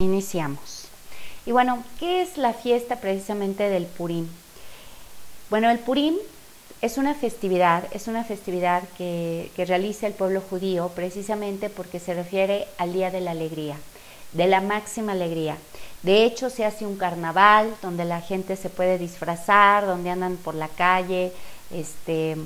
[0.00, 0.88] Iniciamos.
[1.44, 4.26] Y bueno, ¿qué es la fiesta precisamente del Purim?
[5.50, 6.14] Bueno, el Purim
[6.80, 12.66] es una festividad, es una festividad que, realiza el pueblo judío precisamente porque se refiere
[12.78, 13.76] al Día de la Alegría,
[14.32, 15.58] de la máxima alegría.
[16.02, 20.54] De hecho, se hace un carnaval donde la gente se puede disfrazar, donde andan por
[20.54, 21.30] la calle,
[21.70, 22.38] este,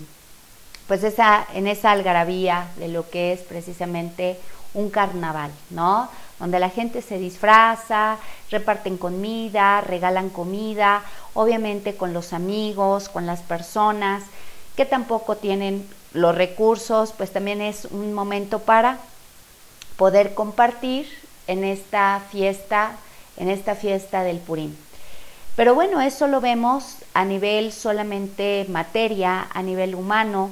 [0.89, 4.41] pues esa, en esa algarabía de lo que es precisamente
[4.75, 6.11] un carnaval, ¿no?
[6.39, 8.19] Donde la gente se disfraza,
[8.51, 11.03] reparten comida, regalan comida,
[11.33, 14.25] obviamente con los amigos, con las personas
[14.77, 18.99] que tampoco tienen los recursos, pues también es un momento para
[19.97, 21.09] poder compartir
[21.47, 22.97] en esta fiesta,
[23.37, 24.75] en esta fiesta del Purim.
[25.57, 30.51] Pero bueno, eso lo vemos a nivel solamente materia, a nivel humano,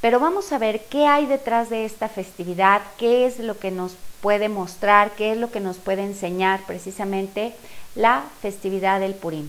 [0.00, 3.96] pero vamos a ver qué hay detrás de esta festividad, qué es lo que nos
[4.20, 7.54] puede mostrar, qué es lo que nos puede enseñar precisamente
[7.94, 9.48] la festividad del Purim.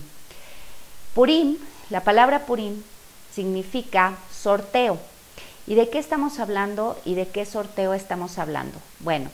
[1.14, 1.56] Purim,
[1.90, 2.82] la palabra Purim
[3.34, 4.98] significa sorteo.
[5.66, 8.78] ¿Y de qué estamos hablando y de qué sorteo estamos hablando?
[8.98, 9.30] Bueno,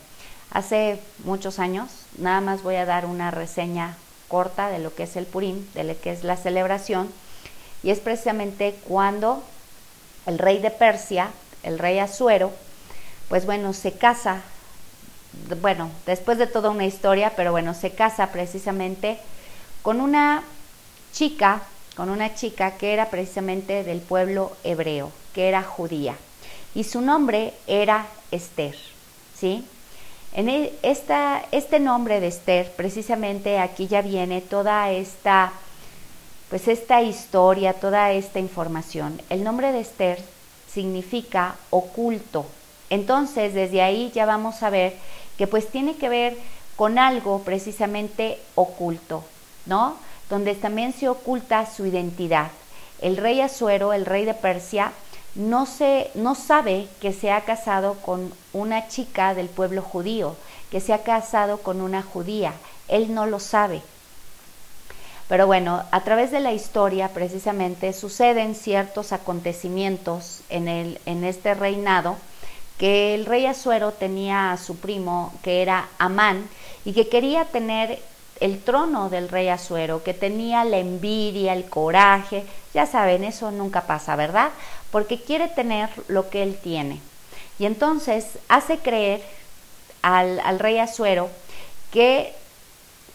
[0.51, 3.97] hace muchos años, nada más voy a dar una reseña
[4.29, 7.09] corta de lo que es el Purim, de lo que es la celebración,
[7.83, 9.42] y es precisamente cuando
[10.29, 11.31] el rey de Persia,
[11.62, 12.53] el rey Asuero,
[13.31, 14.43] pues bueno, se casa,
[15.61, 19.19] bueno, después de toda una historia, pero bueno, se casa precisamente
[19.83, 20.45] con una
[21.12, 21.62] chica,
[21.97, 26.15] con una chica que era precisamente del pueblo hebreo, que era judía,
[26.75, 28.77] y su nombre era Esther,
[29.35, 29.65] ¿sí?
[30.35, 35.53] En e, esta, este nombre de Esther, precisamente aquí ya viene toda esta
[36.49, 39.21] pues esta historia, toda esta información.
[39.29, 40.19] El nombre de Esther
[40.73, 42.47] significa oculto.
[42.91, 44.97] Entonces, desde ahí ya vamos a ver
[45.37, 46.37] que pues tiene que ver
[46.77, 49.25] con algo precisamente oculto,
[49.67, 49.97] ¿no?
[50.31, 52.51] Donde también se oculta su identidad.
[53.01, 54.93] El rey Asuero, el rey de Persia,
[55.35, 60.37] no, se, no sabe que se ha casado con una chica del pueblo judío,
[60.70, 62.55] que se ha casado con una judía.
[62.89, 63.83] Él no lo sabe.
[65.28, 71.55] Pero bueno, a través de la historia precisamente suceden ciertos acontecimientos en, el, en este
[71.55, 72.16] reinado
[72.78, 76.48] que el rey Azuero tenía a su primo que era Amán
[76.84, 78.00] y que quería tener
[78.40, 83.83] el trono del rey Azuero, que tenía la envidia, el coraje, ya saben, eso nunca
[83.83, 84.50] pasa, ¿verdad?
[84.92, 87.00] Porque quiere tener lo que él tiene.
[87.58, 89.20] Y entonces hace creer
[90.02, 91.28] al, al rey Azuero
[91.90, 92.33] que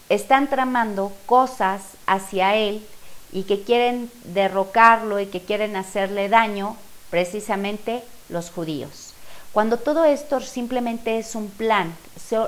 [0.08, 2.84] están tramando cosas hacia él
[3.32, 6.76] y que quieren derrocarlo y que quieren hacerle daño
[7.10, 9.14] precisamente los judíos.
[9.52, 11.94] Cuando todo esto simplemente es un plan,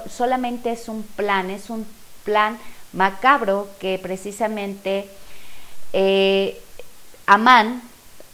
[0.08, 1.86] solamente es un plan, es un
[2.24, 2.58] plan
[2.92, 5.08] macabro que precisamente
[5.92, 6.60] eh,
[7.26, 7.82] Amán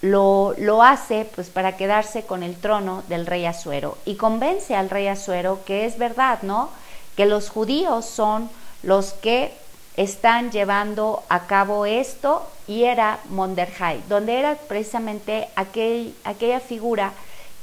[0.01, 4.91] lo, lo, hace pues para quedarse con el trono del rey Asuero y convence al
[4.91, 6.71] rey Asuero que es verdad, ¿no?
[7.17, 8.51] Que los judíos son
[8.83, 9.53] los que
[9.97, 17.13] están llevando a cabo esto y era Monderjai, donde era precisamente aquel, aquella figura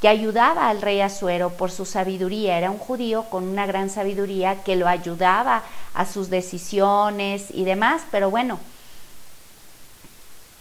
[0.02, 4.63] que ayudaba al rey Asuero por su sabiduría, era un judío con una gran sabiduría
[4.63, 5.63] que lo ayudaba
[5.94, 8.59] a sus decisiones y demás, pero bueno,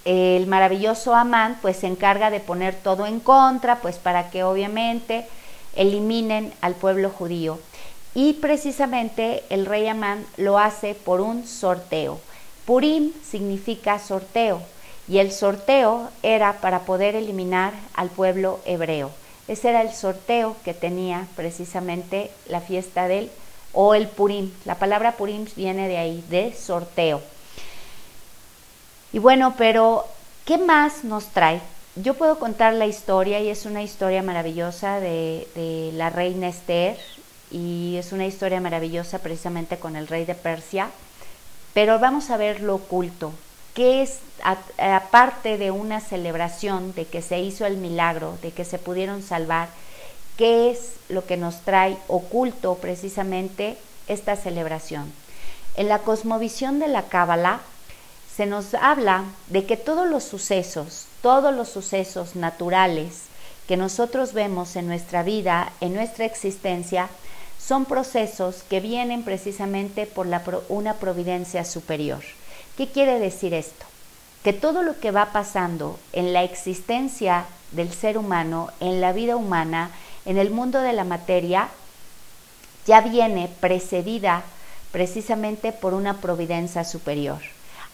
[0.04, 5.28] el maravilloso Amán pues se encarga de poner todo en contra, pues para que obviamente
[5.76, 7.58] eliminen al pueblo judío.
[8.18, 12.18] Y precisamente el rey Amán lo hace por un sorteo.
[12.66, 14.60] Purim significa sorteo
[15.06, 19.12] y el sorteo era para poder eliminar al pueblo hebreo.
[19.46, 23.30] Ese era el sorteo que tenía precisamente la fiesta del
[23.72, 24.50] o el Purim.
[24.64, 27.22] La palabra Purim viene de ahí, de sorteo.
[29.12, 30.06] Y bueno, pero
[30.44, 31.60] ¿qué más nos trae?
[31.94, 36.98] Yo puedo contar la historia y es una historia maravillosa de, de la reina Esther,
[37.50, 40.90] y es una historia maravillosa precisamente con el rey de Persia,
[41.74, 43.32] pero vamos a ver lo oculto,
[43.74, 44.18] que es
[44.78, 49.68] aparte de una celebración de que se hizo el milagro, de que se pudieron salvar,
[50.36, 53.76] qué es lo que nos trae oculto precisamente
[54.06, 55.12] esta celebración.
[55.76, 57.60] En la cosmovisión de la Cábala
[58.34, 63.22] se nos habla de que todos los sucesos, todos los sucesos naturales
[63.66, 67.08] que nosotros vemos en nuestra vida, en nuestra existencia,
[67.58, 70.26] son procesos que vienen precisamente por
[70.68, 72.22] una providencia superior.
[72.76, 73.84] ¿Qué quiere decir esto?
[74.42, 79.36] Que todo lo que va pasando en la existencia del ser humano, en la vida
[79.36, 79.90] humana,
[80.24, 81.68] en el mundo de la materia,
[82.86, 84.42] ya viene precedida
[84.92, 87.40] precisamente por una providencia superior.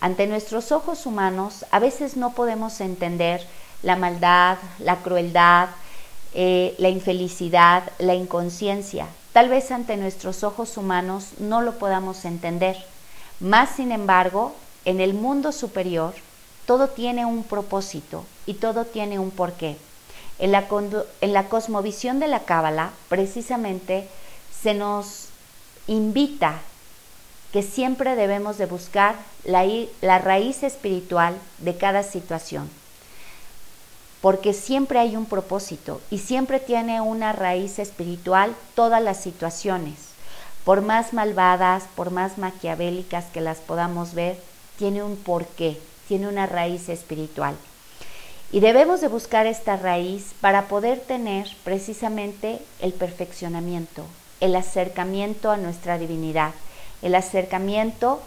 [0.01, 3.45] Ante nuestros ojos humanos a veces no podemos entender
[3.83, 5.71] la maldad, la crueldad,
[6.35, 9.07] eh, la infelicidad, la inconsciencia.
[9.35, 12.77] Tal vez ante nuestros ojos humanos no lo podamos entender.
[13.41, 14.55] Más sin embargo,
[14.85, 16.15] en el mundo superior,
[16.67, 19.77] todo tiene un propósito y todo tiene un porqué.
[20.39, 20.67] En la,
[21.21, 24.09] la cosmovisión de la Cábala, precisamente,
[24.63, 25.31] se nos
[25.89, 26.61] invita
[27.53, 32.71] que siempre debemos de buscar la raíz espiritual de cada situación,
[34.25, 39.97] porque siempre hay un propósito y siempre tiene una raíz espiritual todas las situaciones,
[40.65, 44.39] por más malvadas, por más maquiavélicas que las podamos ver,
[44.79, 45.79] tiene un porqué,
[46.09, 47.55] tiene una raíz espiritual.
[48.51, 54.07] Y debemos de buscar esta raíz para poder tener precisamente el perfeccionamiento,
[54.41, 56.55] el acercamiento a nuestra divinidad,
[57.03, 58.23] el acercamiento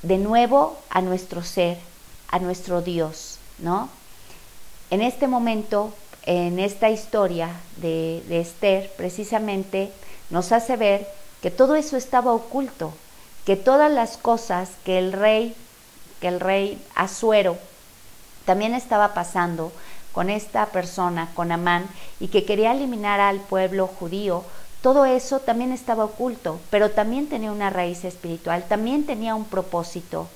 [0.00, 1.76] de nuevo a nuestro ser,
[2.30, 3.90] a nuestro Dios, ¿no?
[4.94, 5.92] En este momento,
[6.24, 9.90] en esta historia de, Esther, precisamente
[10.30, 11.08] nos hace ver
[11.42, 12.92] que todo eso estaba oculto,
[13.44, 15.56] que todas las cosas que el rey,
[16.20, 17.56] que el rey Asuero
[18.44, 19.72] también estaba pasando
[20.12, 21.88] con esta persona, con Amán,
[22.20, 24.44] y que quería eliminar al pueblo judío,
[24.80, 30.28] todo eso también estaba oculto, pero también tenía una raíz espiritual, también tenía un propósito.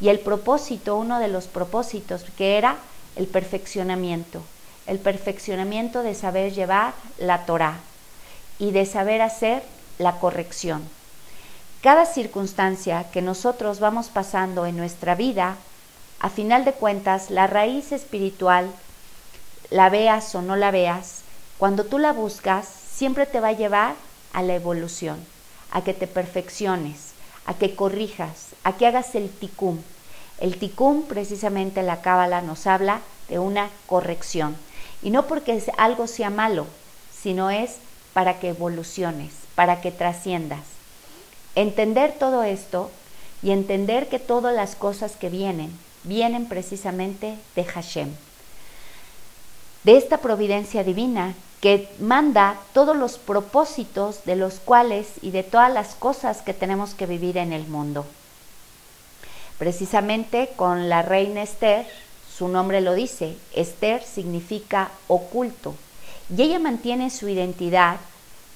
[0.00, 2.78] Y el propósito, uno de los propósitos, que era
[3.16, 4.42] el perfeccionamiento,
[4.86, 7.78] el perfeccionamiento de saber llevar la Torah
[8.58, 9.62] y de saber hacer
[9.98, 10.82] la corrección.
[11.82, 15.56] Cada circunstancia que nosotros vamos pasando en nuestra vida
[16.20, 18.70] a final de cuentas, la raíz espiritual,
[19.70, 21.22] la veas o no la veas,
[21.58, 23.94] cuando tú la buscas, siempre te va a llevar
[24.32, 25.18] a la evolución,
[25.70, 27.12] a que te perfecciones,
[27.46, 29.78] a que corrijas, a que hagas el ticum.
[30.38, 34.56] El ticum, precisamente la cábala nos habla de una corrección.
[35.02, 36.66] Y no porque algo sea malo,
[37.12, 37.76] sino es
[38.12, 40.60] para que evoluciones, para que trasciendas.
[41.54, 42.90] Entender todo esto
[43.42, 45.70] y entender que todas las cosas que vienen
[46.04, 48.10] vienen precisamente de Hashem,
[49.84, 55.72] de esta providencia divina que manda todos los propósitos de los cuales y de todas
[55.72, 58.06] las cosas que tenemos que vivir en el mundo.
[59.58, 61.86] Precisamente con la reina Esther,
[62.36, 65.74] su nombre lo dice, Esther significa oculto,
[66.34, 67.96] y ella mantiene su identidad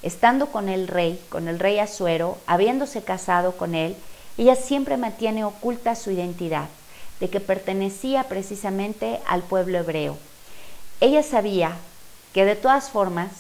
[0.02, 3.96] estando con el rey, con el rey Asuero, habiéndose casado con él,
[4.38, 6.68] ella siempre mantiene oculta su identidad
[7.20, 10.16] de que pertenecía precisamente al pueblo hebreo.
[11.00, 11.76] Ella sabía
[12.32, 13.30] que de todas formas,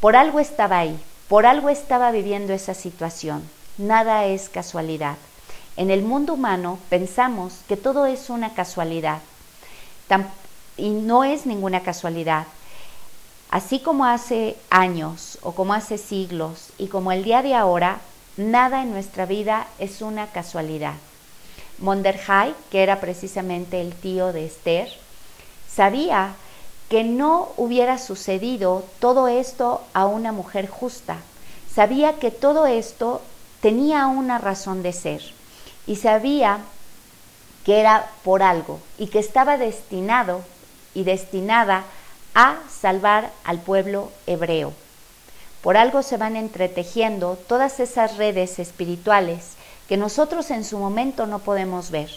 [0.00, 0.98] por algo estaba ahí,
[1.28, 3.48] por algo estaba viviendo esa situación.
[3.78, 5.16] Nada es casualidad.
[5.76, 9.20] En el mundo humano pensamos que todo es una casualidad
[10.76, 12.46] y no es ninguna casualidad.
[13.50, 18.00] Así como hace años o como hace siglos y como el día de ahora,
[18.36, 20.94] nada en nuestra vida es una casualidad.
[21.78, 24.88] Monderhai, que era precisamente el tío de Esther,
[25.68, 26.34] sabía
[26.90, 31.16] que no hubiera sucedido todo esto a una mujer justa.
[31.74, 33.22] Sabía que todo esto
[33.62, 35.22] tenía una razón de ser
[35.86, 36.60] y sabía
[37.64, 40.42] que era por algo y que estaba destinado
[40.94, 41.84] y destinada
[42.34, 44.72] a salvar al pueblo hebreo.
[45.62, 49.52] Por algo se van entretejiendo todas esas redes espirituales
[49.88, 52.10] que nosotros en su momento no podemos ver.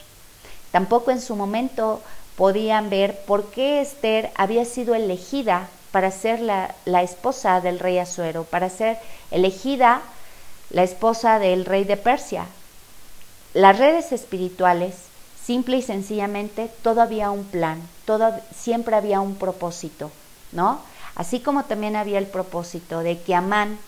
[0.71, 2.01] Tampoco en su momento
[2.35, 8.43] podían ver por qué Esther había sido elegida para ser la, esposa del rey Asuero,
[8.43, 8.97] para ser
[9.31, 10.01] elegida
[10.69, 12.47] la esposa del rey de Persia.
[13.55, 14.95] Las redes espirituales,
[15.41, 20.11] simple y sencillamente, todo había un plan, todo, siempre había un propósito,
[20.51, 20.81] ¿no?
[21.15, 23.79] Así como también había el propósito de que Amán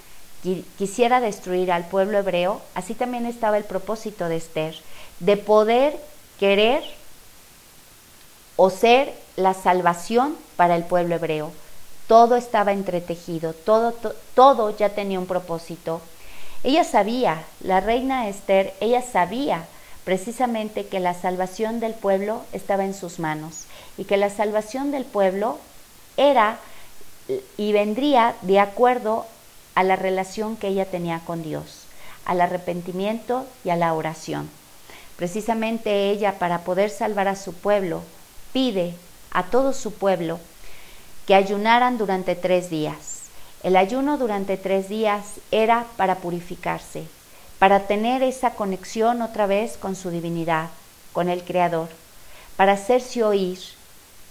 [0.77, 4.74] quisiera destruir al pueblo hebreo, así también estaba el propósito de Esther,
[5.19, 6.00] de poder
[6.39, 6.81] querer
[8.55, 11.51] o ser la salvación para el pueblo hebreo.
[12.07, 13.93] Todo estaba entretejido, todo,
[14.33, 16.00] todo ya tenía un propósito.
[16.63, 19.65] Ella sabía, la reina Esther, ella sabía
[20.03, 23.65] precisamente que la salvación del pueblo estaba en sus manos
[23.97, 25.59] y que la salvación del pueblo
[26.15, 26.59] era
[27.57, 29.25] y vendría de acuerdo
[29.75, 31.83] a la relación que ella tenía con Dios,
[32.25, 34.49] al arrepentimiento y a la oración.
[35.17, 38.01] Precisamente ella, para poder salvar a su pueblo,
[38.53, 38.95] pide
[39.31, 40.39] a todo su pueblo
[41.25, 43.16] que ayunaran durante tres días.
[43.63, 47.05] El ayuno durante tres días era para purificarse,
[47.59, 50.69] para tener esa conexión otra vez con su divinidad,
[51.11, 51.89] con el Creador,
[52.55, 53.59] para hacerse oír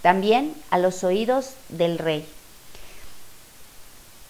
[0.03, 2.29] también a los oídos del rey.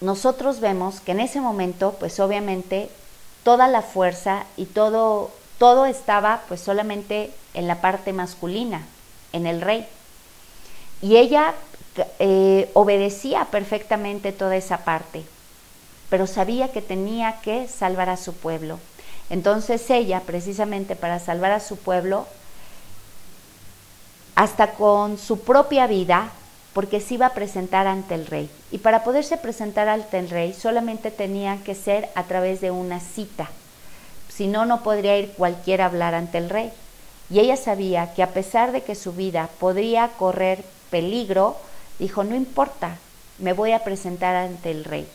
[0.01, 2.91] Nosotros vemos que en ese momento, pues obviamente,
[3.45, 8.87] toda la fuerza y todo, todo estaba pues solamente en la parte masculina,
[9.33, 9.87] en el rey.
[11.03, 11.55] Y ella
[12.19, 15.25] eh, obedecía perfectamente toda esa parte,
[16.11, 18.79] pero sabía que tenía que salvar a su pueblo.
[19.31, 22.27] Entonces ella, precisamente para salvar a su pueblo,
[24.35, 26.31] hasta con su propia vida,
[26.73, 28.51] porque se iba a presentar ante el rey.
[28.71, 33.01] Y para poderse presentar ante el rey solamente tenía que ser a través de una
[33.01, 33.49] cita.
[34.29, 36.71] Si no, no podría ir cualquiera a hablar ante el rey.
[37.31, 41.57] Y ella sabía que a pesar de que su vida podría correr peligro,
[41.99, 42.99] dijo, no importa,
[43.39, 45.07] me voy a presentar ante el rey.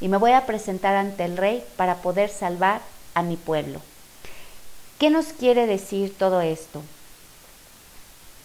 [0.00, 2.80] Y me voy a presentar ante el rey para poder salvar
[3.14, 3.80] a mi pueblo.
[4.98, 6.82] ¿Qué nos quiere decir todo esto?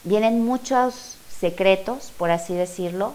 [0.03, 3.13] Vienen muchos secretos, por así decirlo,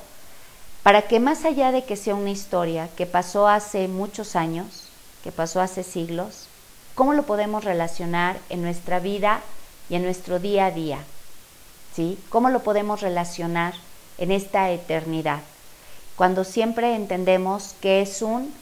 [0.83, 4.89] para que más allá de que sea una historia que pasó hace muchos años,
[5.23, 6.47] que pasó hace siglos,
[6.95, 9.41] ¿cómo lo podemos relacionar en nuestra vida
[9.89, 10.99] y en nuestro día a día?
[11.95, 12.19] ¿Sí?
[12.29, 13.75] ¿Cómo lo podemos relacionar
[14.19, 15.41] en esta eternidad?
[16.17, 18.53] Cuando siempre entendemos que es un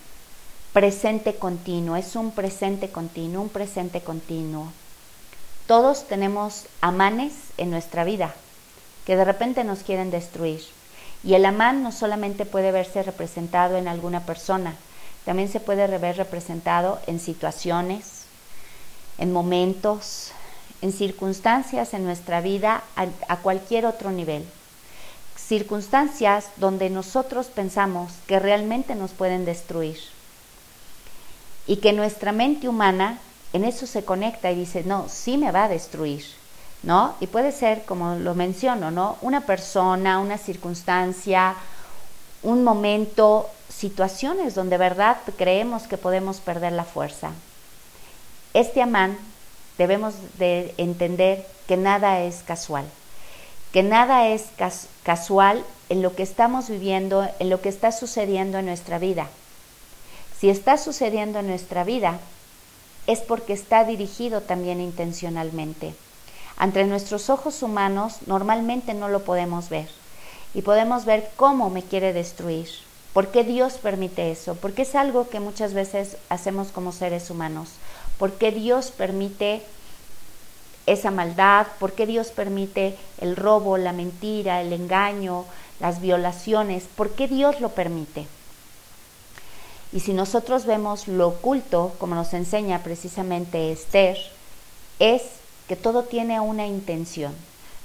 [0.73, 4.73] presente continuo, es un presente continuo, un presente continuo.
[5.67, 8.35] Todos tenemos amanes en nuestra vida
[9.05, 10.63] que de repente nos quieren destruir.
[11.25, 14.75] Y el amán no solamente puede verse representado en alguna persona,
[15.25, 18.25] también se puede ver representado en situaciones,
[19.19, 20.33] en momentos,
[20.81, 24.45] en circunstancias en nuestra vida a, a cualquier otro nivel.
[25.53, 29.99] Circunstancias donde nosotros pensamos que realmente nos pueden destruir
[31.67, 33.19] y que nuestra mente humana
[33.53, 36.25] en eso se conecta y dice, no, sí me va a destruir,
[36.83, 37.17] ¿no?
[37.21, 39.19] Y puede ser, como lo menciono, ¿no?
[39.21, 41.55] Una persona, una circunstancia,
[42.43, 47.31] un momento, situaciones donde verdad creemos que podemos perder la fuerza.
[48.55, 49.19] Este amán
[49.77, 52.87] debemos de entender que nada es casual,
[53.73, 54.47] que nada es
[55.03, 59.29] casual en lo que estamos viviendo, en lo que está sucediendo en nuestra vida.
[60.39, 62.19] Si está sucediendo en nuestra vida,
[63.07, 65.95] es porque está dirigido también intencionalmente.
[66.57, 69.89] Ante nuestros ojos humanos normalmente no lo podemos ver
[70.55, 72.69] y podemos ver cómo me quiere destruir.
[73.13, 74.55] ¿Por qué Dios permite eso?
[74.55, 77.71] Porque es algo que muchas veces hacemos como seres humanos.
[78.19, 79.63] ¿Por qué Dios permite
[80.87, 81.67] esa maldad?
[81.79, 85.45] ¿Por qué Dios permite el robo, la mentira, el engaño,
[85.81, 86.85] las violaciones?
[86.95, 88.27] ¿Por qué Dios lo permite?
[89.93, 94.17] Y si nosotros vemos lo oculto, como nos enseña precisamente Esther,
[94.99, 95.23] es
[95.69, 97.35] que todo tiene una intención,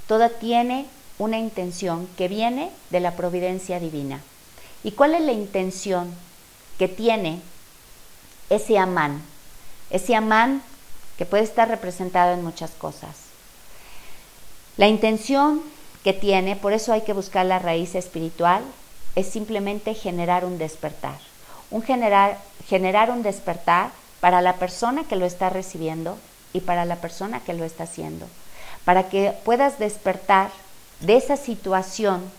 [0.07, 0.85] todo tiene
[1.19, 4.21] una intención que viene de la providencia divina.
[4.83, 6.13] ¿Y cuál es la intención
[6.77, 7.41] que tiene
[8.49, 9.21] ese amán?
[9.89, 10.61] Ese amán
[11.17, 13.15] que puede estar representado en muchas cosas.
[14.77, 15.61] La intención
[16.03, 18.63] que tiene, por eso hay que buscar la raíz espiritual,
[19.15, 21.17] es simplemente generar un despertar.
[21.71, 26.17] Un generar, generar un despertar para la persona que lo está recibiendo
[26.53, 28.27] y para la persona que lo está haciendo,
[28.85, 30.49] para que puedas despertar
[31.01, 32.31] de esa situación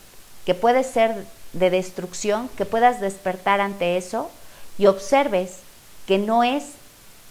[0.46, 4.30] que puede ser de destrucción, que puedas despertar ante eso
[4.78, 5.58] y observes
[6.06, 6.64] que no es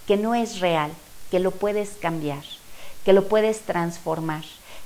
[0.06, 0.92] que no es real,
[1.32, 2.44] que lo puedes cambiar,
[3.06, 4.44] que lo puedes transformar,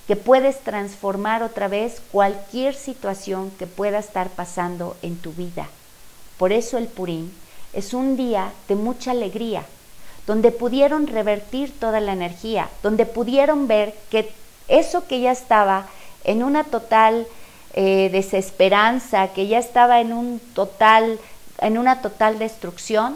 [0.07, 5.69] que puedes transformar otra vez cualquier situación que pueda estar pasando en tu vida.
[6.37, 7.31] Por eso el Purín
[7.73, 9.63] es un día de mucha alegría,
[10.27, 14.31] donde pudieron revertir toda la energía, donde pudieron ver que
[14.67, 15.87] eso que ya estaba
[16.23, 17.27] en una total
[17.73, 21.19] eh, desesperanza, que ya estaba en un total,
[21.59, 23.15] en una total destrucción,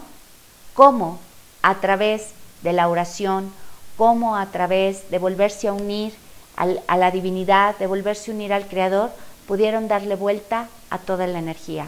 [0.74, 1.18] cómo
[1.62, 2.30] a través
[2.66, 3.52] de la oración,
[3.96, 6.12] cómo a través de volverse a unir
[6.56, 9.10] a la divinidad, de volverse a unir al Creador,
[9.46, 11.86] pudieron darle vuelta a toda la energía.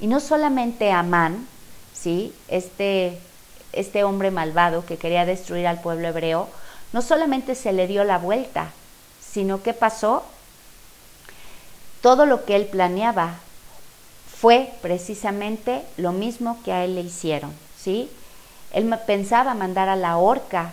[0.00, 1.46] Y no solamente Amán,
[1.92, 2.32] ¿sí?
[2.48, 3.18] este,
[3.72, 6.48] este hombre malvado que quería destruir al pueblo hebreo,
[6.94, 8.70] no solamente se le dio la vuelta,
[9.20, 10.24] sino que pasó
[12.00, 13.34] todo lo que él planeaba
[14.40, 18.08] fue precisamente lo mismo que a él le hicieron, ¿sí?
[18.76, 20.72] Él pensaba mandar a la horca,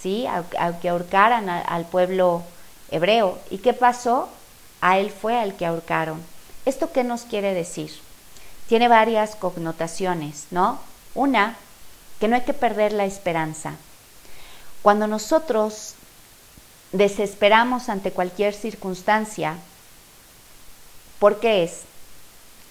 [0.00, 0.26] ¿sí?
[0.26, 0.42] A,
[0.80, 2.42] que ahorcaran al pueblo
[2.90, 3.38] hebreo.
[3.50, 4.28] ¿Y qué pasó?
[4.80, 6.20] A él fue al que ahorcaron.
[6.64, 7.92] ¿Esto qué nos quiere decir?
[8.68, 10.78] tiene varias connotaciones, ¿no?
[11.14, 11.56] Una
[12.20, 13.74] que no hay que perder la esperanza.
[14.82, 15.94] Cuando nosotros
[16.92, 19.56] desesperamos ante cualquier circunstancia,
[21.18, 21.82] ¿por qué es?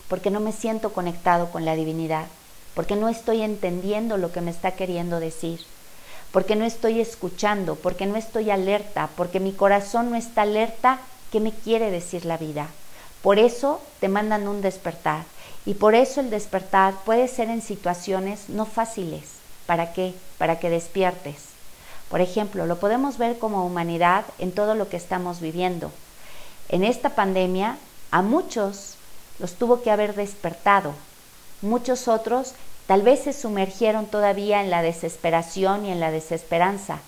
[0.09, 2.25] Porque no me siento conectado con la divinidad,
[2.75, 5.61] porque no estoy entendiendo lo que me está queriendo decir,
[6.31, 10.99] porque no estoy escuchando, porque no estoy alerta, porque mi corazón no está alerta,
[11.31, 12.67] ¿qué me quiere decir la vida?
[13.21, 15.23] Por eso te mandan un despertar.
[15.65, 19.23] Y por eso el despertar puede ser en situaciones no fáciles.
[19.65, 20.13] ¿Para qué?
[20.37, 21.55] Para que despiertes.
[22.09, 25.91] Por ejemplo, lo podemos ver como humanidad en todo lo que estamos viviendo.
[26.69, 27.77] En esta pandemia
[28.11, 28.95] a muchos
[29.39, 30.93] los tuvo que haber despertado.
[31.65, 32.53] Muchos otros
[32.87, 36.99] tal vez se sumergieron todavía en la desesperación y en la desesperanza.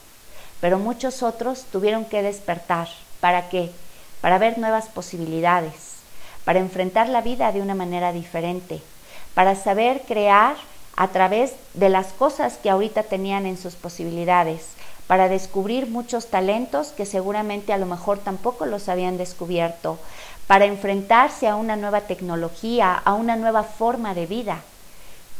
[0.59, 2.87] Pero muchos otros tuvieron que despertar.
[3.19, 3.71] ¿Para qué?
[4.21, 5.97] Para ver nuevas posibilidades
[6.47, 8.79] para enfrentar la vida de una manera diferente,
[9.33, 10.55] para saber crear
[10.95, 14.61] a través de las cosas que ahorita tenían en sus posibilidades,
[15.07, 19.97] para descubrir muchos talentos que seguramente a lo mejor tampoco los habían descubierto,
[20.47, 24.61] para enfrentarse a una nueva tecnología, a una nueva forma de vida.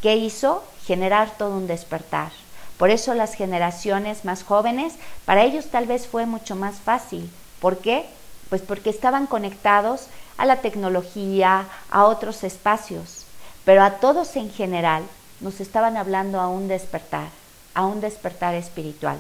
[0.02, 0.64] ¿Qué hizo?
[0.86, 2.32] Generar todo un despertar.
[2.78, 4.94] Por eso las generaciones más jóvenes,
[5.26, 7.30] para ellos tal vez fue mucho más fácil.
[7.60, 8.06] ¿Por qué?
[8.50, 10.08] Pues porque estaban conectados
[10.38, 13.26] a la tecnología, a otros espacios,
[13.66, 15.04] pero a todos en general
[15.40, 17.30] nos estaban hablando a un despertar,
[17.74, 19.20] a un despertar espiritual.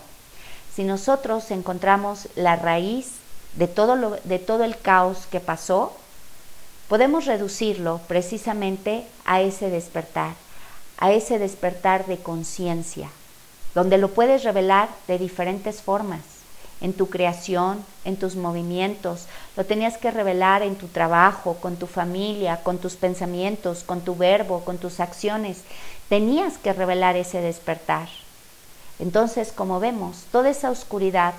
[0.78, 3.14] Si nosotros encontramos la raíz
[3.56, 5.98] de todo, el caos que pasó,
[6.88, 10.36] podemos reducirlo precisamente a ese despertar,
[11.00, 13.10] a ese despertar de conciencia,
[13.74, 16.22] donde lo puedes revelar de diferentes formas
[16.80, 21.88] en tu creación, en tus movimientos, lo tenías que revelar en tu trabajo, con tu
[21.88, 25.64] familia, con tus pensamientos, con tu verbo, con tus acciones.
[26.08, 28.10] Tenías que revelar ese despertar.
[29.00, 31.34] Entonces, como vemos, toda esa oscuridad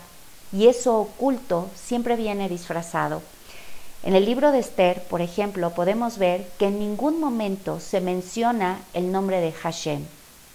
[0.53, 3.23] y eso oculto siempre viene disfrazado.
[4.03, 8.81] En el libro de Esther, por ejemplo, podemos ver que en ningún momento se menciona
[8.95, 10.05] el nombre de Hashem,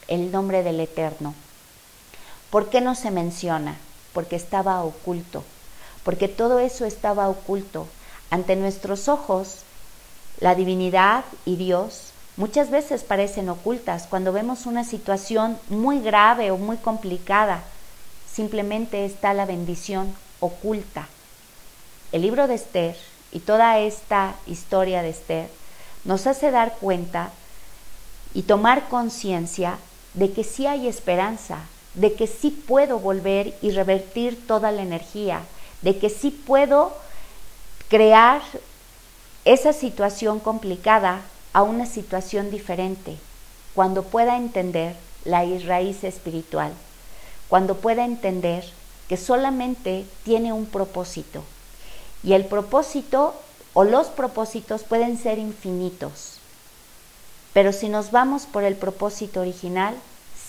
[0.08, 1.34] el nombre del Eterno.
[2.50, 3.78] ¿Por qué no se menciona?
[4.14, 5.44] porque estaba oculto,
[6.04, 7.88] porque todo eso estaba oculto.
[8.30, 9.60] Ante nuestros ojos,
[10.40, 16.58] la divinidad y Dios muchas veces parecen ocultas cuando vemos una situación muy grave o
[16.58, 17.64] muy complicada.
[18.32, 21.08] Simplemente está la bendición oculta.
[22.12, 22.98] El libro de Esther
[23.32, 25.50] y toda esta historia de Esther
[26.04, 27.32] nos hace dar cuenta
[28.34, 29.78] y tomar conciencia
[30.14, 31.60] de que sí hay esperanza,
[31.94, 35.42] de que sí puedo volver y revertir toda la energía,
[35.82, 36.96] de que sí puedo
[37.90, 38.42] crear
[39.46, 41.22] esa situación complicada
[41.54, 43.18] a una situación diferente,
[43.76, 46.74] cuando pueda entender la raíz espiritual,
[47.48, 48.66] cuando pueda entender
[49.08, 51.44] que solamente tiene un propósito.
[52.24, 53.36] Y el propósito
[53.74, 56.40] o los propósitos pueden ser infinitos.
[57.54, 59.96] Pero si nos vamos por el propósito original,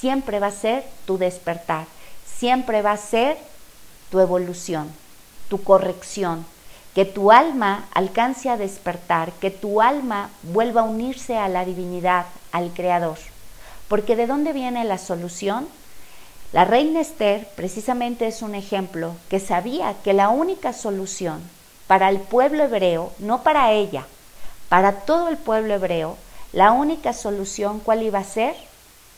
[0.01, 1.87] siempre va a ser tu despertar,
[2.25, 3.37] siempre va a ser
[4.11, 4.91] tu evolución,
[5.49, 6.47] tu corrección,
[6.95, 12.27] que tu alma alcance a despertar, que tu alma vuelva a unirse a la divinidad,
[12.53, 13.19] al Creador.
[13.89, 15.69] Porque ¿de dónde viene la solución?
[16.53, 21.43] La reina Esther precisamente es un ejemplo que sabía que la única solución
[21.89, 24.07] para el pueblo hebreo, no para ella,
[24.69, 26.17] para todo el pueblo hebreo,
[26.53, 28.55] la única solución cuál iba a ser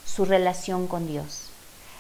[0.07, 1.51] su relación con Dios.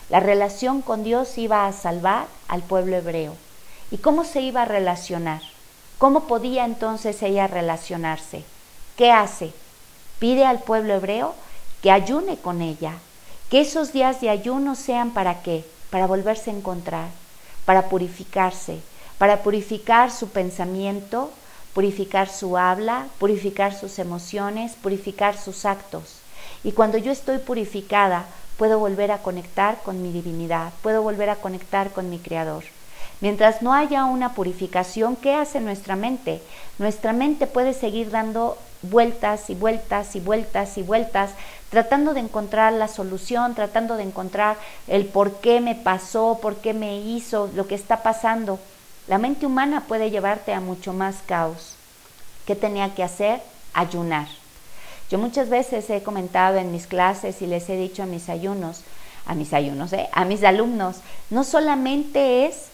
[0.08, 3.36] La relación con Dios iba a salvar al pueblo hebreo.
[3.90, 5.42] ¿Y cómo se iba a relacionar?
[5.98, 8.44] ¿Cómo podía entonces ella relacionarse?
[8.98, 9.52] ¿Qué hace?
[10.18, 11.34] Pide al pueblo hebreo
[11.82, 12.92] que ayune con ella,
[13.48, 15.64] que esos días de ayuno sean para qué?
[15.88, 17.08] Para volverse a encontrar,
[17.64, 18.80] para purificarse,
[19.16, 21.30] para purificar su pensamiento,
[21.72, 26.16] purificar su habla, purificar sus emociones, purificar sus actos.
[26.62, 28.26] Y cuando yo estoy purificada,
[28.58, 32.64] puedo volver a conectar con mi divinidad, puedo volver a conectar con mi Creador.
[33.20, 36.42] Mientras no haya una purificación, ¿qué hace nuestra mente?
[36.78, 41.30] Nuestra mente puede seguir dando vueltas y vueltas y vueltas y vueltas,
[41.70, 46.74] tratando de encontrar la solución, tratando de encontrar el por qué me pasó, por qué
[46.74, 48.58] me hizo, lo que está pasando.
[49.08, 51.74] La mente humana puede llevarte a mucho más caos.
[52.46, 53.40] ¿Qué tenía que hacer?
[53.72, 54.26] Ayunar.
[55.10, 58.82] Yo muchas veces he comentado en mis clases y les he dicho a mis ayunos,
[59.24, 60.08] a mis ayunos, ¿eh?
[60.12, 60.96] a mis alumnos,
[61.30, 62.66] no solamente es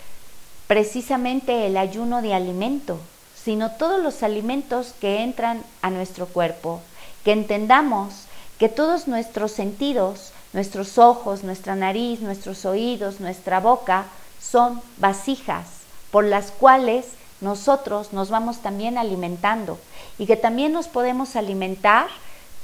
[0.73, 2.99] precisamente el ayuno de alimento,
[3.37, 6.81] sino todos los alimentos que entran a nuestro cuerpo,
[7.25, 8.25] que entendamos
[8.59, 14.05] que todos nuestros sentidos Nuestros ojos, nuestra nariz, nuestros oídos, nuestra boca
[14.39, 15.67] son vasijas
[16.11, 17.07] por las cuales
[17.41, 19.79] nosotros nos vamos también alimentando
[20.19, 22.09] y que también nos podemos alimentar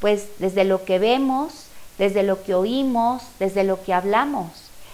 [0.00, 1.64] pues desde lo que vemos,
[1.96, 4.48] desde lo que oímos, desde lo que hablamos.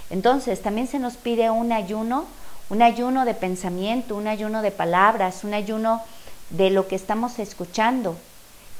[0.08, 2.26] Entonces también se nos pide un ayuno,
[2.70, 6.02] un ayuno de pensamiento, un ayuno de palabras, un ayuno
[6.50, 8.16] de lo que estamos escuchando,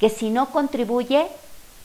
[0.00, 1.26] que si no contribuye,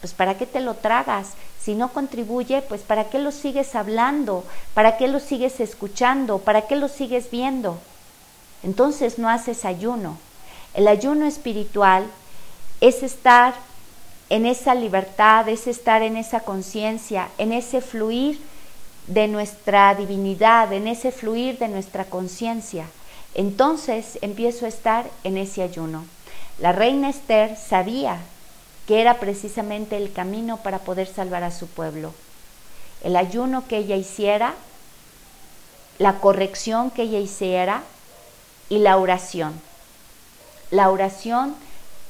[0.02, 1.34] pues ¿para qué te lo tragas?
[1.62, 4.46] Si no contribuye, pues ¿para qué lo sigues hablando?
[4.74, 6.40] ¿Para qué lo sigues escuchando?
[6.40, 7.80] ¿Para qué lo sigues viendo?
[8.64, 10.18] Entonces no haces ayuno.
[10.74, 12.06] El ayuno espiritual
[12.82, 13.54] es estar
[14.30, 18.40] en esa libertad, es estar en esa conciencia, en ese fluir
[19.10, 22.86] de nuestra divinidad, en ese fluir de nuestra conciencia.
[23.34, 26.06] Entonces empiezo a estar en ese ayuno.
[26.60, 28.20] La reina Esther sabía
[28.88, 32.14] que era precisamente el camino para poder salvar a su pueblo.
[33.04, 34.54] El ayuno que ella hiciera,
[35.98, 37.84] la corrección que ella hiciera
[38.70, 39.60] y la oración.
[40.70, 41.56] La oración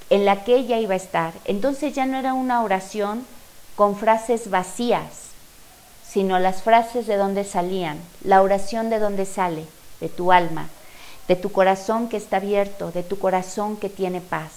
[0.09, 1.33] en la que ella iba a estar.
[1.45, 3.25] Entonces ya no era una oración
[3.75, 5.28] con frases vacías,
[6.11, 9.65] sino las frases de donde salían, la oración de donde sale,
[10.01, 10.69] de tu alma,
[11.27, 14.51] de tu corazón que está abierto, de tu corazón que tiene paz.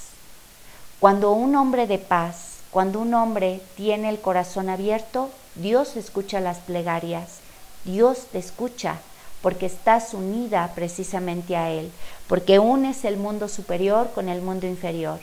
[0.99, 6.59] Cuando un hombre de paz, cuando un hombre tiene el corazón abierto, Dios escucha las
[6.59, 7.41] plegarias,
[7.85, 8.97] Dios te escucha
[9.43, 11.91] porque estás unida precisamente a Él,
[12.29, 15.19] porque unes el mundo superior con el mundo inferior.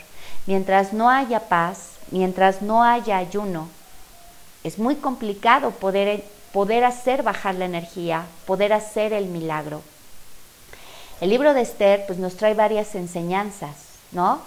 [0.46, 3.68] Mientras no haya paz, mientras no haya ayuno,
[4.64, 9.82] es muy complicado poder, poder hacer bajar la energía, poder hacer el milagro.
[11.20, 13.76] El libro de Esther pues, nos trae varias enseñanzas,
[14.12, 14.40] ¿no?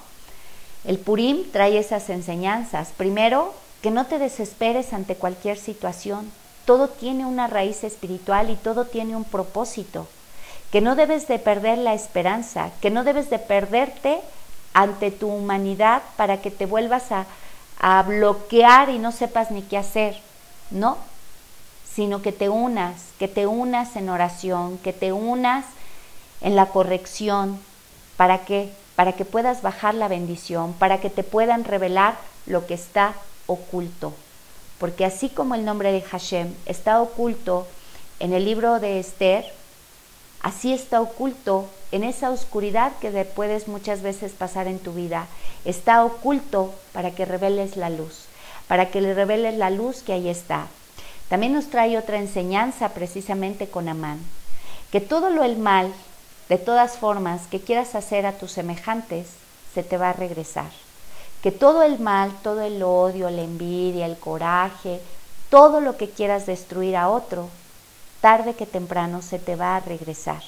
[0.85, 2.89] El Purim trae esas enseñanzas.
[2.97, 6.31] Primero, que no te desesperes ante cualquier situación.
[6.65, 10.07] Todo tiene una raíz espiritual y todo tiene un propósito.
[10.71, 14.19] Que no debes de perder la esperanza, que no debes de perderte
[14.73, 17.25] ante tu humanidad para que te vuelvas a,
[17.79, 20.17] a bloquear y no sepas ni qué hacer.
[20.71, 20.97] No,
[21.93, 25.65] sino que te unas, que te unas en oración, que te unas
[26.41, 27.59] en la corrección.
[28.17, 28.71] ¿Para qué?
[28.95, 33.13] para que puedas bajar la bendición, para que te puedan revelar lo que está
[33.47, 34.13] oculto.
[34.79, 37.67] Porque así como el nombre de Hashem está oculto
[38.19, 39.45] en el libro de Esther,
[40.41, 45.27] así está oculto en esa oscuridad que puedes muchas veces pasar en tu vida.
[45.63, 48.25] Está oculto para que reveles la luz,
[48.67, 50.65] para que le reveles la luz que ahí está.
[51.29, 54.17] También nos trae otra enseñanza precisamente con Amán,
[54.91, 55.93] que todo lo el mal
[56.49, 59.27] de todas formas, que quieras hacer a tus semejantes,
[59.75, 60.71] se te va a regresar.
[61.43, 64.99] Que todo el mal, todo el odio, la envidia, el coraje,
[65.51, 67.49] todo lo que quieras destruir a otro,
[68.19, 70.41] tarde que temprano se te va a regresar.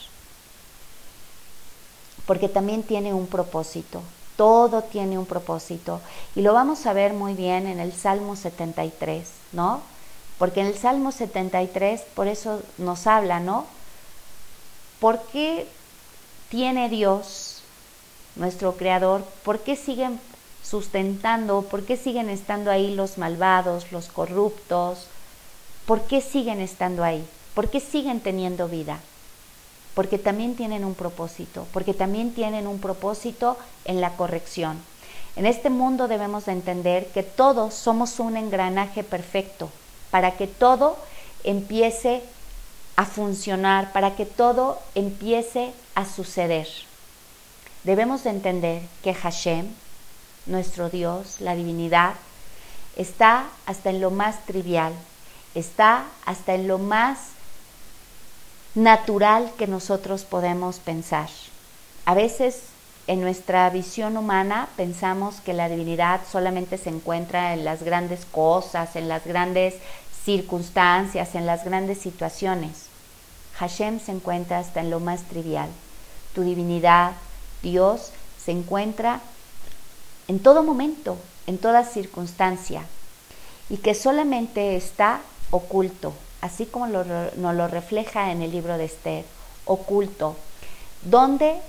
[2.26, 4.02] Porque también tiene un propósito,
[4.36, 6.02] todo tiene un propósito.
[6.36, 9.82] Y lo vamos a ver muy bien en el Salmo 73, ¿no?
[10.38, 13.66] Porque en el Salmo 73, por eso nos habla, ¿no?
[15.00, 15.68] ¿Por qué
[16.50, 17.62] tiene Dios,
[18.36, 20.20] nuestro Creador, ¿por qué siguen
[20.64, 25.08] sustentando, por qué siguen estando ahí los malvados, los corruptos?
[25.86, 27.26] ¿Por qué siguen estando ahí?
[27.54, 29.00] ¿Por qué siguen teniendo vida?
[29.96, 34.78] Porque también tienen un propósito, porque también tienen un propósito en la corrección.
[35.36, 39.70] En este mundo debemos de entender que todos somos un engranaje perfecto
[40.12, 40.98] para que todo
[41.44, 42.22] empiece
[42.96, 46.68] a funcionar, para que todo empiece a suceder.
[47.84, 49.68] Debemos de entender que Hashem,
[50.46, 52.14] nuestro Dios, la divinidad,
[52.96, 54.94] está hasta en lo más trivial,
[55.54, 57.35] está hasta en lo más
[58.76, 61.30] natural que nosotros podemos pensar.
[62.06, 62.64] A veces
[63.08, 68.96] en nuestra visión humana pensamos que la divinidad solamente se encuentra en las grandes cosas,
[68.96, 69.76] en las grandes
[70.26, 72.88] circunstancias, en las grandes situaciones.
[73.58, 75.70] Hashem se encuentra hasta en lo más trivial.
[76.34, 77.14] Tu divinidad,
[77.62, 78.12] Dios,
[78.44, 79.22] se encuentra
[80.28, 82.82] en todo momento, en toda circunstancia,
[83.70, 86.14] y que solamente está oculto,
[86.46, 89.26] así como nos lo refleja en el libro de Esther,
[89.66, 90.36] oculto,
[91.02, 91.60] donde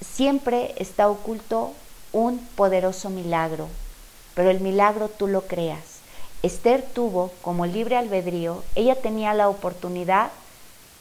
[0.00, 1.72] siempre está oculto
[2.12, 3.68] un poderoso milagro,
[4.34, 6.00] pero el milagro tú lo creas.
[6.42, 10.30] Esther tuvo como libre albedrío, ella tenía la oportunidad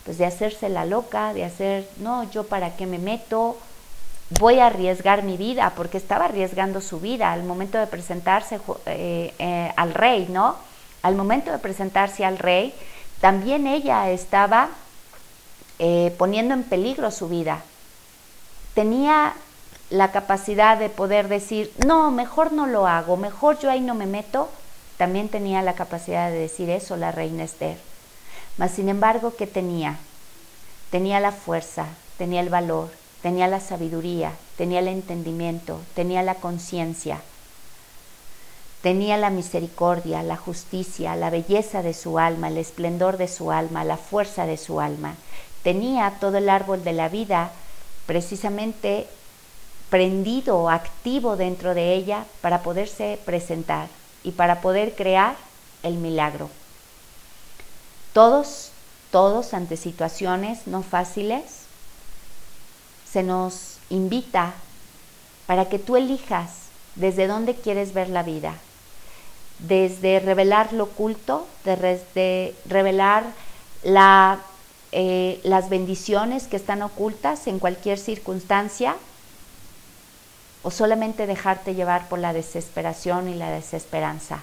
[0.06, 3.58] pues de hacerse la loca, de hacer, no, yo para qué me meto,
[4.39, 9.34] voy a arriesgar mi vida, porque estaba arriesgando su vida al momento de presentarse eh,
[9.39, 10.56] eh, al rey, ¿no?
[11.04, 12.74] al momento de presentarse al rey,
[13.23, 14.67] también ella estaba
[15.79, 17.63] eh, poniendo en peligro su vida.
[18.73, 19.33] Tenía
[19.89, 24.07] la capacidad de poder decir, no, mejor no lo hago, mejor yo ahí no me
[24.07, 24.49] meto,
[24.97, 27.77] también tenía la capacidad de decir eso la reina Esther.
[28.57, 29.99] Mas sin embargo, ¿qué tenía?
[30.91, 31.86] Tenía la fuerza,
[32.17, 32.89] tenía el valor,
[33.21, 37.21] tenía la sabiduría, tenía el entendimiento, tenía la conciencia,
[38.84, 43.86] tenía la misericordia, la justicia, la belleza de su alma, el esplendor de su alma,
[43.86, 45.15] la fuerza de su alma.
[45.63, 47.52] Tenía todo el árbol de la vida
[48.06, 49.08] precisamente
[49.89, 53.88] prendido, activo dentro de ella para poderse presentar
[54.22, 55.38] y para poder crear
[55.82, 56.50] el milagro.
[58.12, 58.72] Todos,
[59.12, 61.43] todos ante situaciones no fáciles,
[63.10, 64.54] se nos invita
[65.46, 66.63] para que tú elijas
[66.96, 68.56] desde dónde quieres ver la vida,
[69.60, 73.24] desde revelar lo oculto, desde revelar
[73.84, 74.39] la,
[74.92, 78.96] eh, las bendiciones que están ocultas en cualquier circunstancia,
[80.63, 84.39] o solamente dejarte llevar por la desesperación y la desesperanza.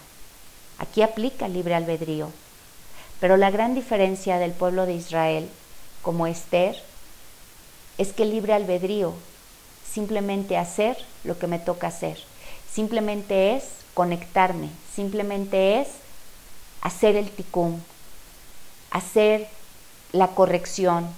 [0.79, 2.31] Aquí aplica el libre albedrío.
[3.20, 5.49] Pero la gran diferencia del pueblo de Israel,
[6.03, 6.77] como Esther,
[7.99, 9.12] es que libre albedrío
[9.90, 12.18] simplemente hacer lo que me toca hacer,
[12.73, 15.88] simplemente es conectarme, simplemente es
[16.83, 17.81] hacer el ticum,
[18.90, 19.48] hacer
[20.12, 21.09] la corrección,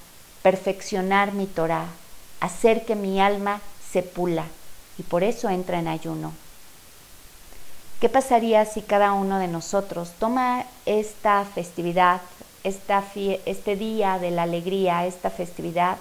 [0.42, 1.86] perfeccionar mi Torah,
[2.40, 4.44] hacer que mi alma se pula
[4.98, 6.32] y por eso entra en ayuno.
[8.00, 12.20] ¿Qué pasaría si cada uno de nosotros toma esta festividad,
[12.64, 15.98] esta este día de la alegría, esta festividad,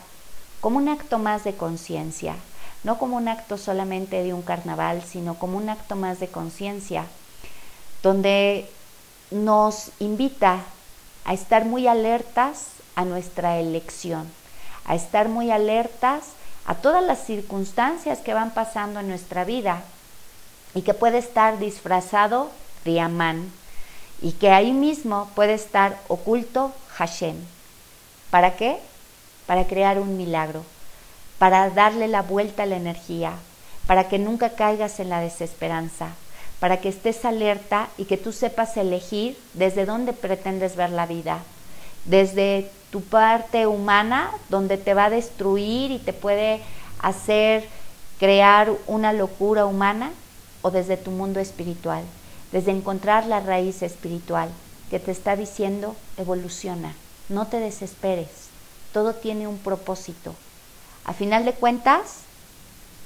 [0.62, 2.36] como un acto más de conciencia?
[2.84, 7.06] No como un acto solamente de un carnaval, sino como un acto más de conciencia,
[8.02, 8.70] donde
[9.30, 10.60] nos invita
[11.26, 14.28] a estar muy alertas a nuestra elección,
[14.86, 16.30] a estar muy alertas
[16.66, 19.82] a todas las circunstancias que van pasando en nuestra vida
[20.74, 22.50] y que puede estar disfrazado
[22.86, 23.52] de Amán
[24.22, 27.36] y que ahí mismo puede estar oculto Hashem.
[28.30, 28.80] ¿Para qué?
[29.48, 30.64] Para crear un milagro,
[31.42, 33.34] para darle la vuelta a la energía,
[33.88, 36.10] para que nunca caigas en la desesperanza,
[36.60, 41.40] para que estés alerta y que tú sepas elegir desde dónde pretendes ver la vida,
[42.06, 46.62] desde tu parte humana, donde te va a destruir y te puede
[47.00, 47.68] hacer
[48.20, 50.12] crear una locura humana,
[50.62, 52.04] o desde tu mundo espiritual,
[52.52, 54.50] desde encontrar la raíz espiritual
[54.92, 56.94] que te está diciendo evoluciona,
[57.30, 58.30] no te desesperes,
[58.94, 60.36] todo tiene un propósito.
[61.06, 62.18] A final de cuentas,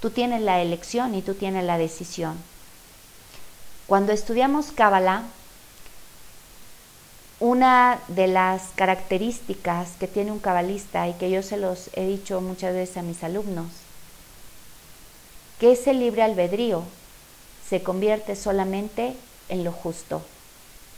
[0.01, 2.37] tú tienes la elección y tú tienes la decisión.
[3.87, 5.23] Cuando estudiamos Kabbalah,
[7.39, 12.41] una de las características que tiene un cabalista y que yo se los he dicho
[12.41, 13.67] muchas veces a mis alumnos,
[15.59, 16.83] que ese libre albedrío
[17.67, 19.15] se convierte solamente
[19.49, 20.21] en lo justo,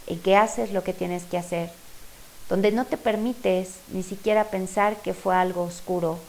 [0.08, 1.72] en que haces lo que tienes que hacer,
[2.50, 6.20] donde no te permites ni siquiera pensar que fue algo oscuro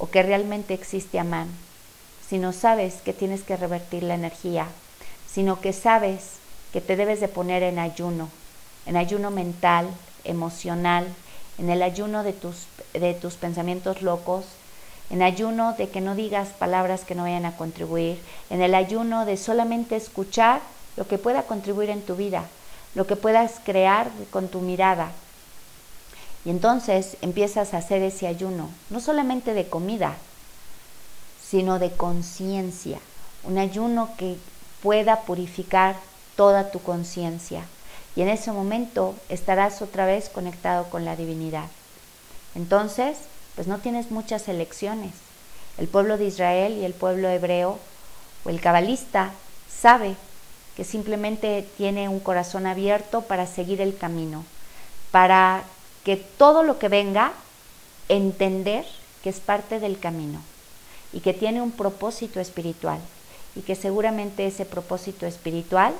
[0.00, 1.48] o que realmente existe Amán,
[2.28, 4.66] sino sabes que tienes que revertir la energía,
[5.30, 6.40] sino que sabes
[6.72, 8.28] que te debes de poner en ayuno,
[8.86, 9.88] en ayuno mental,
[10.24, 11.06] emocional,
[11.58, 14.46] en el ayuno de tus, de tus pensamientos locos,
[15.10, 19.26] en ayuno de que no digas palabras que no vayan a contribuir, en el ayuno
[19.26, 20.60] de solamente escuchar
[20.96, 22.44] lo que pueda contribuir en tu vida,
[22.94, 25.12] lo que puedas crear con tu mirada.
[26.44, 30.16] Y entonces empiezas a hacer ese ayuno, no solamente de comida,
[31.42, 32.98] sino de conciencia,
[33.44, 34.36] un ayuno que
[34.82, 35.96] pueda purificar
[36.36, 37.64] toda tu conciencia
[38.16, 41.66] y en ese momento estarás otra vez conectado con la divinidad.
[42.54, 43.18] Entonces,
[43.54, 45.12] pues no tienes muchas elecciones.
[45.78, 47.78] El pueblo de Israel y el pueblo hebreo
[48.44, 49.32] o el cabalista
[49.68, 50.16] sabe
[50.76, 54.44] que simplemente tiene un corazón abierto para seguir el camino,
[55.10, 55.62] para
[56.04, 57.32] que todo lo que venga,
[58.08, 58.84] entender
[59.22, 60.40] que es parte del camino
[61.12, 63.00] y que tiene un propósito espiritual
[63.54, 65.94] y que seguramente ese propósito espiritual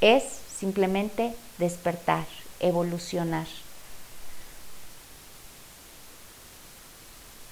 [0.00, 0.24] es
[0.58, 2.26] simplemente despertar,
[2.60, 3.46] evolucionar.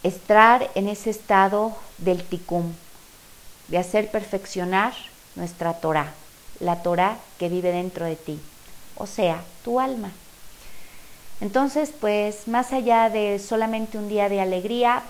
[0.03, 2.73] Estar en ese estado del ticum,
[3.69, 4.95] de hacer perfeccionar
[5.35, 6.13] nuestra Torah,
[6.61, 8.41] la Torah que vive dentro de ti,
[8.97, 10.13] o sea, tu alma.
[11.41, 15.03] Entonces, pues más allá de solamente un día de alegría,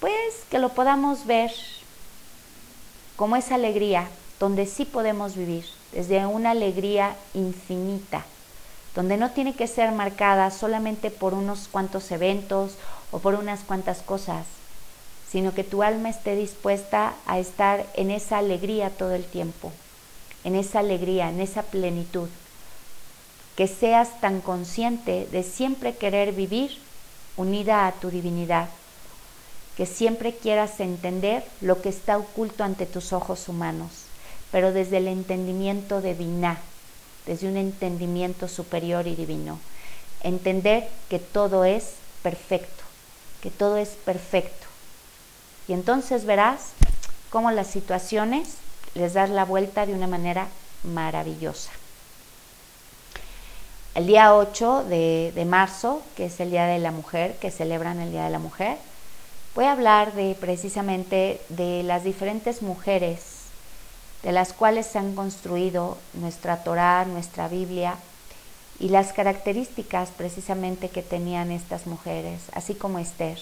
[0.00, 1.52] pues que lo podamos ver
[3.16, 4.08] como esa alegría
[4.40, 8.24] donde sí podemos vivir desde una alegría infinita,
[8.94, 12.74] donde no tiene que ser marcada solamente por unos cuantos eventos
[13.10, 14.46] o por unas cuantas cosas,
[15.30, 19.72] sino que tu alma esté dispuesta a estar en esa alegría todo el tiempo,
[20.44, 22.28] en esa alegría, en esa plenitud,
[23.58, 26.78] que seas tan consciente de siempre querer vivir
[27.36, 28.68] unida a tu divinidad,
[29.76, 33.90] que siempre quieras entender lo que está oculto ante tus ojos humanos,
[34.52, 36.60] pero desde el entendimiento de Vina,
[37.26, 39.58] desde un entendimiento superior y divino.
[40.22, 42.84] Entender que todo es perfecto,
[43.42, 44.68] que todo es perfecto.
[45.66, 46.74] Y entonces verás
[47.30, 48.50] cómo las situaciones
[48.94, 50.46] les das la vuelta de una manera
[50.84, 51.72] maravillosa.
[53.98, 57.98] El día 8 de, de, marzo, que es el Día de la Mujer, que celebran
[57.98, 58.76] el Día de la Mujer,
[59.56, 63.18] voy a hablar de precisamente de las diferentes mujeres
[64.22, 67.96] de las cuales se han construido nuestra Torá, nuestra Biblia
[68.78, 73.38] y las características precisamente que tenían estas mujeres, así como Esther,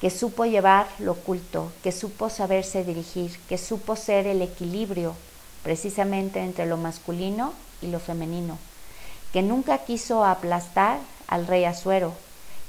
[0.00, 5.14] que supo llevar lo oculto, que supo saberse dirigir, que supo ser el equilibrio
[5.62, 7.52] precisamente entre lo masculino
[7.82, 8.56] y lo femenino
[9.32, 12.12] que nunca quiso aplastar al rey Azuero,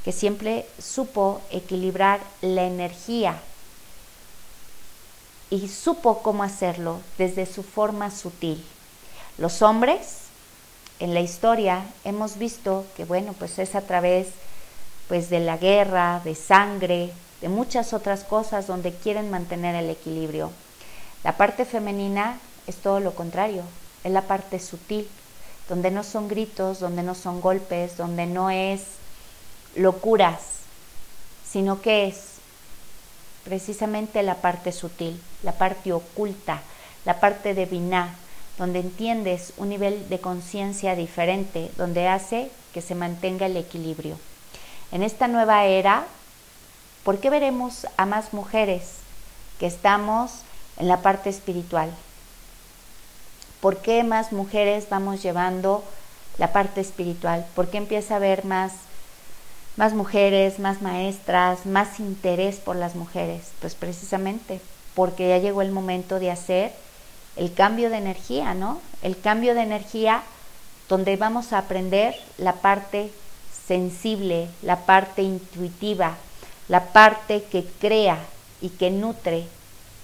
[0.04, 3.40] que siempre supo equilibrar la energía
[5.50, 8.64] y supo cómo hacerlo desde su forma sutil.
[9.38, 10.22] Los hombres
[11.00, 14.28] en la historia hemos visto que bueno, pues es a través
[15.08, 20.52] pues de la guerra, de sangre, de muchas otras cosas donde quieren mantener el equilibrio.
[21.24, 23.64] La parte femenina es todo lo contrario,
[24.04, 25.08] es la parte sutil,
[25.72, 28.82] donde no son gritos, donde no son golpes, donde no es
[29.74, 30.42] locuras,
[31.50, 32.40] sino que es
[33.46, 36.62] precisamente la parte sutil, la parte oculta,
[37.06, 38.16] la parte divina,
[38.58, 44.20] donde entiendes un nivel de conciencia diferente, donde hace que se mantenga el equilibrio.
[44.92, 46.04] En esta nueva era,
[47.06, 48.96] ¿por qué veremos a más mujeres
[49.58, 50.42] que estamos
[50.76, 51.94] en la parte espiritual?
[53.62, 55.84] ¿Por qué más mujeres vamos llevando
[56.38, 57.46] la parte espiritual?
[57.56, 58.74] ¿Por qué empieza a haber más,
[59.78, 63.52] más mujeres, más maestras, más interés por las mujeres?
[63.62, 64.60] Pues precisamente
[64.96, 66.74] porque ya llegó el momento de hacer
[67.36, 68.82] el cambio de energía, ¿no?
[69.04, 70.24] El cambio de energía
[70.90, 73.12] donde vamos a aprender la parte
[73.68, 76.18] sensible, la parte intuitiva,
[76.68, 78.18] la parte que crea
[78.60, 79.46] y que nutre,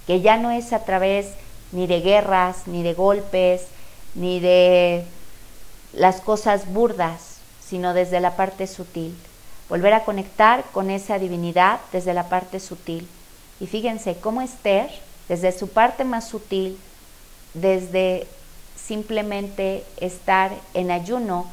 [0.05, 1.27] que ya no es a través
[1.71, 3.67] ni de guerras, ni de golpes,
[4.15, 5.05] ni de
[5.93, 9.15] las cosas burdas, sino desde la parte sutil.
[9.69, 13.07] Volver a conectar con esa divinidad desde la parte sutil.
[13.59, 14.89] Y fíjense cómo Esther,
[15.27, 16.79] desde su parte más sutil,
[17.53, 18.27] desde
[18.75, 21.47] simplemente estar en ayuno,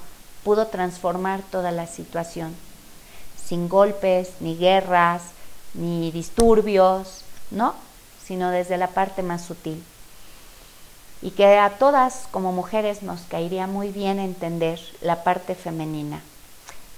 [0.45, 2.55] pudo transformar toda la situación.
[3.43, 5.23] Sin golpes, ni guerras,
[5.73, 7.75] ni disturbios, ¿no?
[8.25, 9.83] Sino desde la parte más sutil
[11.25, 16.21] y que a todas como mujeres nos caería muy bien entender la parte femenina,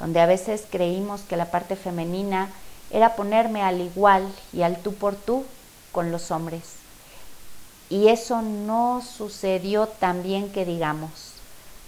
[0.00, 2.50] donde a veces creímos que la parte femenina
[2.90, 5.44] era ponerme al igual y al tú por tú
[5.92, 6.62] con los hombres.
[7.88, 11.34] Y eso no sucedió tan bien que digamos,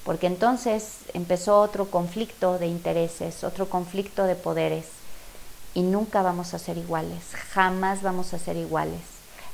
[0.05, 4.87] porque entonces empezó otro conflicto de intereses, otro conflicto de poderes,
[5.75, 9.01] y nunca vamos a ser iguales, jamás vamos a ser iguales.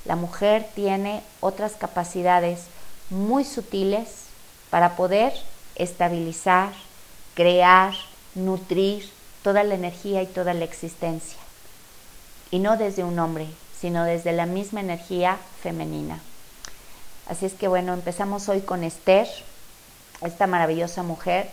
[0.04, 2.66] La mujer tiene otras capacidades
[3.10, 4.24] muy sutiles
[4.70, 5.32] para poder
[5.76, 6.72] estabilizar,
[7.34, 7.94] crear,
[8.34, 9.10] nutrir
[9.42, 11.38] toda la energía y toda la existencia.
[12.50, 13.46] Y no desde un hombre,
[13.78, 16.20] sino desde la misma energía femenina.
[17.28, 19.28] Así es que bueno, empezamos hoy con Esther,
[20.20, 21.48] esta maravillosa mujer,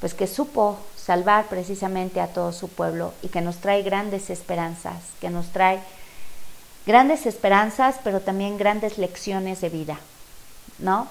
[0.00, 4.96] pues que supo salvar precisamente a todo su pueblo y que nos trae grandes esperanzas,
[5.20, 5.80] que nos trae
[6.86, 9.98] grandes esperanzas, pero también grandes lecciones de vida.
[10.78, 11.08] ¿No?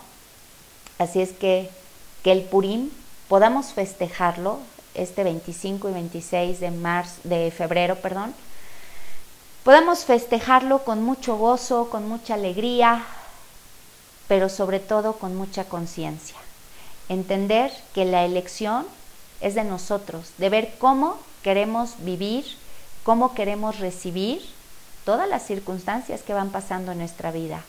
[0.98, 1.70] Así es que,
[2.24, 2.90] que el Purim
[3.28, 4.60] podamos festejarlo
[4.94, 8.34] este 25 y 26 de marzo, de febrero, perdón,
[9.64, 13.04] podamos festejarlo con mucho gozo, con mucha alegría,
[14.28, 16.36] pero sobre todo con mucha conciencia.
[17.10, 18.86] Entender que la elección
[19.42, 22.46] es de nosotros, de ver cómo queremos vivir,
[23.04, 24.42] cómo queremos recibir
[25.06, 27.64] todas las circunstancias que van pasando en nuestra vida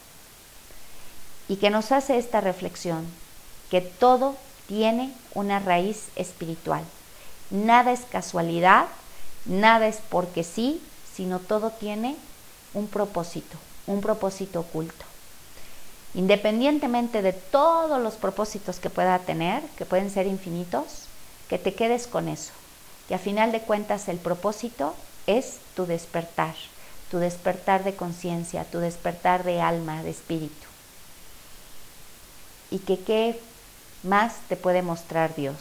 [1.49, 3.07] y que nos hace esta reflexión,
[3.71, 4.37] que todo
[4.67, 6.83] tiene una raíz espiritual.
[7.51, 8.87] Nada es casualidad,
[9.45, 10.83] nada es porque sí,
[11.15, 12.17] sino todo tiene
[12.73, 15.05] un propósito, un propósito oculto.
[16.15, 21.07] independientemente de todos los propósitos que pueda tener, que pueden ser infinitos,
[21.49, 22.53] que te quedes con eso,
[23.09, 24.95] que a final de cuentas el propósito
[25.27, 26.55] es tu despertar,
[27.11, 30.67] tu despertar de conciencia, tu despertar de alma, de espíritu.
[32.75, 33.39] Y que qué
[34.03, 35.55] más te puede mostrar Dios,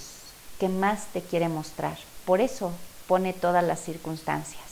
[0.59, 1.95] qué más te quiere mostrar.
[2.25, 2.71] Por eso
[3.07, 4.63] pone todas las circunstancias.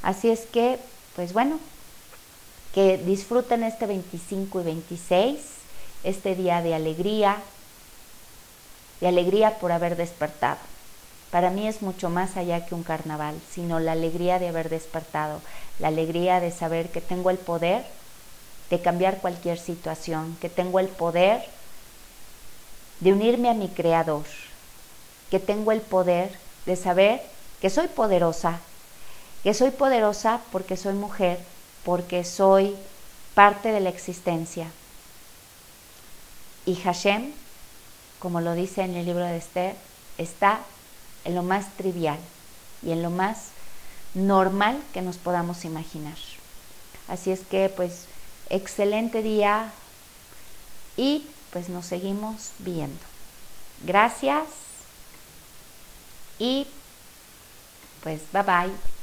[0.00, 0.78] Así es que,
[1.16, 1.58] pues bueno,
[2.72, 5.40] que disfruten este 25 y 26,
[6.04, 7.38] este día de alegría,
[9.00, 10.58] de alegría por haber despertado.
[11.32, 15.40] Para mí es mucho más allá que un carnaval, sino la alegría de haber despertado,
[15.80, 17.84] la alegría de saber que tengo el poder
[18.70, 21.44] de cambiar cualquier situación, que tengo el poder
[23.00, 24.24] de unirme a mi creador,
[25.30, 26.36] que tengo el poder
[26.66, 27.22] de saber
[27.60, 28.60] que soy poderosa,
[29.42, 31.38] que soy poderosa porque soy mujer,
[31.84, 32.76] porque soy
[33.34, 34.70] parte de la existencia.
[36.66, 37.32] Y Hashem,
[38.18, 39.76] como lo dice en el libro de Esther,
[40.16, 40.60] está
[41.24, 42.18] en lo más trivial
[42.82, 43.48] y en lo más
[44.14, 46.16] normal que nos podamos imaginar.
[47.08, 48.06] Así es que pues
[48.50, 49.72] excelente día
[50.96, 52.98] y pues nos seguimos viendo.
[53.84, 54.44] Gracias
[56.38, 56.66] y
[58.02, 58.93] pues bye bye.